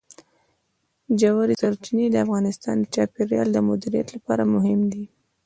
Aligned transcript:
ژورې 1.19 1.53
سرچینې 1.61 2.05
د 2.11 2.15
افغانستان 2.25 2.75
د 2.79 2.85
چاپیریال 2.95 3.47
د 3.53 3.57
مدیریت 3.69 4.07
لپاره 4.15 4.43
مهم 4.55 4.79
دي. 4.91 5.05